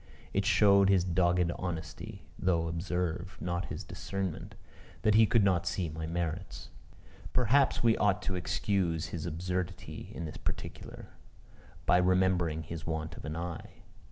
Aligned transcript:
It 0.33 0.47
showed 0.47 0.89
his 0.89 1.03
dogged 1.03 1.51
honesty, 1.59 2.23
(though, 2.39 2.67
observe, 2.67 3.37
not 3.39 3.65
his 3.65 3.83
discernment,) 3.83 4.55
that 5.03 5.13
he 5.13 5.27
could 5.27 5.43
not 5.43 5.67
see 5.67 5.89
my 5.89 6.07
merits. 6.07 6.71
Perhaps 7.33 7.83
we 7.83 7.95
ought 7.97 8.23
to 8.23 8.33
excuse 8.33 9.09
his 9.09 9.27
absurdity 9.27 10.11
in 10.11 10.25
this 10.25 10.37
particular 10.37 11.09
by 11.85 11.97
remembering 11.97 12.63
his 12.63 12.83
want 12.87 13.15
of 13.15 13.25
an 13.25 13.35
eye. 13.35 13.83